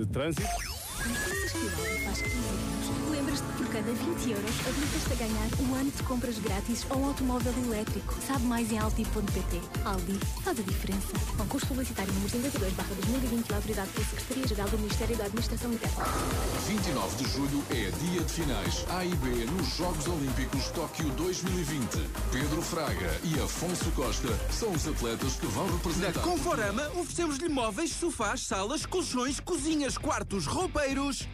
[0.00, 0.79] de trânsito.
[1.02, 5.16] Pensas que o Audi faz 15 anos, lembras-te que por cada 20 euros habilitas-te a
[5.16, 8.14] ganhar um ano de compras grátis ou um automóvel elétrico.
[8.26, 9.60] Sabe mais em aldi.pt.
[9.84, 11.08] Aldi faz a diferença.
[11.36, 16.04] Concurso publicitário número 52 barra 2020 autorizado pela Secretaria-Geral do Ministério da Administração Interna.
[16.66, 21.80] 29 de julho é dia de finais A e B nos Jogos Olímpicos Tóquio 2020.
[22.32, 26.20] Pedro Fraga e Afonso Costa são os atletas que vão Na representar.
[26.22, 30.46] Conforama oferecemos-lhe móveis, sofás, salas, colchões, cozinhas, quartos,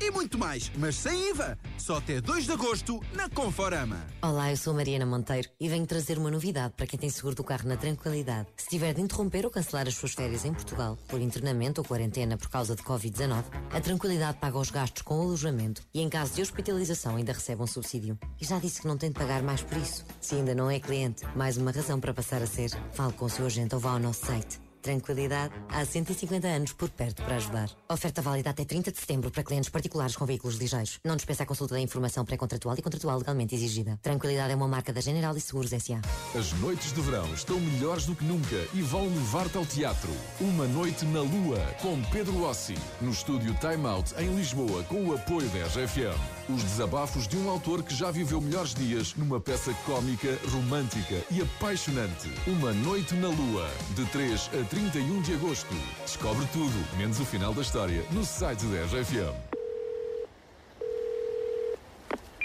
[0.00, 0.70] e muito mais.
[0.76, 1.56] Mas sem IVA.
[1.78, 4.04] Só até 2 de agosto na Conforama.
[4.20, 7.44] Olá, eu sou Mariana Monteiro e venho trazer uma novidade para quem tem seguro do
[7.44, 8.48] carro na tranquilidade.
[8.56, 12.36] Se tiver de interromper ou cancelar as suas férias em Portugal por internamento ou quarentena
[12.36, 16.34] por causa de Covid-19, a Tranquilidade paga os gastos com o alojamento e em caso
[16.34, 18.18] de hospitalização ainda recebe um subsídio.
[18.40, 20.04] E já disse que não tem de pagar mais por isso.
[20.20, 22.70] Se ainda não é cliente, mais uma razão para passar a ser.
[22.92, 24.64] Fale com o seu agente ou vá ao nosso site.
[24.84, 27.70] Tranquilidade, há 150 anos por perto para ajudar.
[27.90, 31.00] Oferta válida até 30 de setembro para clientes particulares com veículos ligeiros.
[31.02, 33.98] Não dispensa a consulta da informação pré-contratual e contratual legalmente exigida.
[34.02, 36.02] Tranquilidade é uma marca da General e Seguros S.A.
[36.38, 40.10] As noites de verão estão melhores do que nunca e vão levar-te ao teatro.
[40.38, 45.14] Uma noite na Lua, com Pedro Ossi, no estúdio Time Out em Lisboa, com o
[45.14, 46.34] apoio da RFM.
[46.46, 51.40] Os desabafos de um autor que já viveu melhores dias numa peça cómica, romântica e
[51.40, 52.30] apaixonante.
[52.46, 53.66] Uma noite na Lua,
[53.96, 55.72] de 3 a 31 de agosto.
[56.02, 59.32] Descobre tudo, menos o final da história, no site da RFM.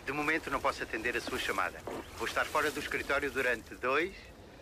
[0.06, 1.82] De momento não posso atender a sua chamada.
[2.20, 4.14] Vou estar fora do escritório durante dois,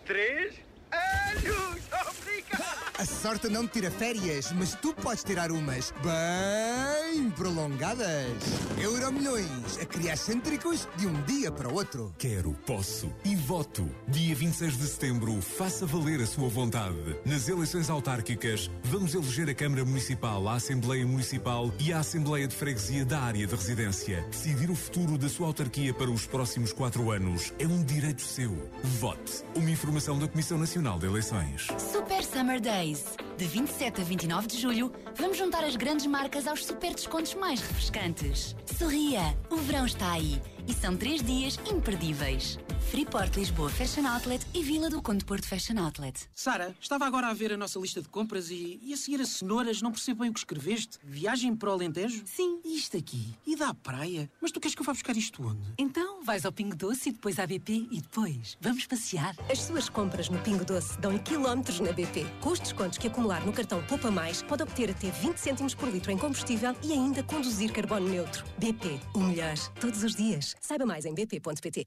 [0.06, 0.54] três
[0.90, 1.82] anos!
[2.18, 3.04] Obrigado!
[3.28, 8.32] A sorte não tira férias, mas tu podes tirar umas bem prolongadas.
[8.80, 12.14] Euromilhões, a criar cêntricos de um dia para o outro.
[12.16, 13.86] Quero, posso e voto.
[14.08, 17.18] Dia 26 de setembro, faça valer a sua vontade.
[17.26, 22.54] Nas eleições autárquicas, vamos eleger a Câmara Municipal, a Assembleia Municipal e a Assembleia de
[22.54, 24.22] Freguesia da área de residência.
[24.30, 28.56] Decidir o futuro da sua autarquia para os próximos quatro anos é um direito seu.
[28.82, 29.44] Vote.
[29.54, 31.66] Uma informação da Comissão Nacional de Eleições.
[31.92, 33.17] Super Summer Days.
[33.38, 37.60] De 27 a 29 de julho, vamos juntar as grandes marcas aos super descontos mais
[37.60, 38.56] refrescantes.
[38.76, 42.58] Sorria, o verão está aí e são três dias imperdíveis.
[42.90, 46.26] Freeport Lisboa Fashion Outlet e Vila do Conde Porto Fashion Outlet.
[46.34, 49.28] Sara, estava agora a ver a nossa lista de compras e, e a seguir as
[49.28, 50.98] cenouras não percebo bem o que escreveste.
[51.04, 52.22] Viagem para o Alentejo?
[52.24, 52.60] Sim.
[52.64, 53.34] E isto aqui?
[53.46, 54.30] E da praia?
[54.40, 55.60] Mas tu queres que eu vá buscar isto onde?
[55.76, 59.36] Então, vais ao Pingo Doce e depois à BP e depois vamos passear.
[59.50, 62.26] As suas compras no Pingo Doce dão-lhe quilómetros na BP.
[62.40, 65.90] Com os descontos que acumular no cartão Poupa Mais, pode obter até 20 cêntimos por
[65.90, 68.46] litro em combustível e ainda conduzir carbono neutro.
[68.56, 70.56] BP, o melhor, todos os dias.
[70.58, 71.86] Saiba mais em bp.pt.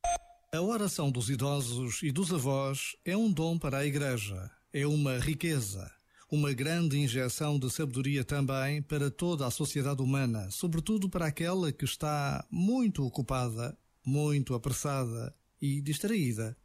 [0.53, 4.51] A oração dos idosos e dos avós é um dom para a Igreja.
[4.73, 5.89] É uma riqueza.
[6.29, 11.85] Uma grande injeção de sabedoria também para toda a sociedade humana, sobretudo para aquela que
[11.85, 16.57] está muito ocupada, muito apressada e distraída.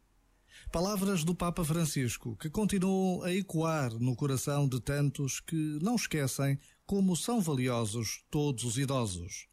[0.69, 6.59] Palavras do Papa Francisco que continuam a ecoar no coração de tantos que não esquecem
[6.85, 9.47] como são valiosos todos os idosos.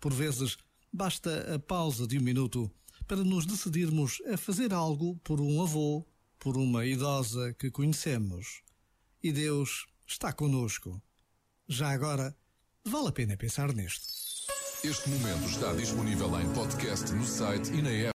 [0.00, 0.56] Por vezes,
[0.90, 2.72] basta a pausa de um minuto
[3.10, 6.06] para nos decidirmos a fazer algo por um avô,
[6.38, 8.62] por uma idosa que conhecemos.
[9.20, 11.02] E Deus está conosco.
[11.68, 12.36] Já agora,
[12.84, 14.06] vale a pena pensar nisto.
[14.84, 18.08] Este momento está disponível em podcast no site e na app.